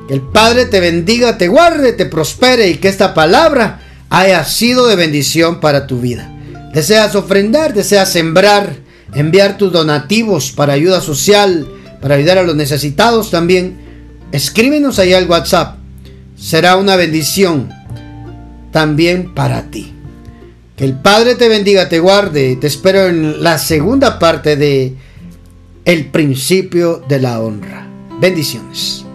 [0.09, 4.88] Que el Padre te bendiga, te guarde, te prospere y que esta palabra haya sido
[4.88, 6.30] de bendición para tu vida.
[6.73, 8.75] Deseas ofrendar, deseas sembrar,
[9.13, 11.65] enviar tus donativos para ayuda social,
[12.02, 13.78] para ayudar a los necesitados también.
[14.32, 15.78] Escríbenos ahí al WhatsApp.
[16.36, 17.70] Será una bendición
[18.72, 19.93] también para ti.
[20.76, 22.56] Que el Padre te bendiga, te guarde.
[22.58, 24.93] Te espero en la segunda parte de
[25.86, 27.88] El principio de la honra.
[28.20, 29.07] Bendiciones.